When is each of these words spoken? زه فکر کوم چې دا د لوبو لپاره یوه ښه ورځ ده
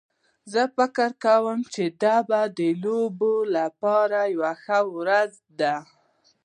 زه 0.51 0.61
فکر 0.77 1.09
کوم 1.23 1.59
چې 1.73 1.83
دا 2.03 2.15
د 2.57 2.59
لوبو 2.83 3.33
لپاره 3.57 4.19
یوه 4.35 4.53
ښه 4.63 4.79
ورځ 4.95 5.31
ده 5.59 5.75